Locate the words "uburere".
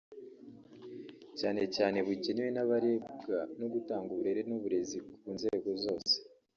4.11-4.41